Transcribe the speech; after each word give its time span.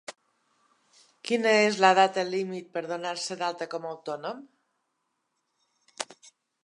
Quina 1.29 1.51
és 1.65 1.77
la 1.83 1.91
data 1.99 2.23
límit 2.29 2.71
per 2.77 2.83
donar-se 2.93 3.37
d'alta 3.43 3.69
com 3.75 3.85
a 3.85 3.93
autònom? 3.93 4.43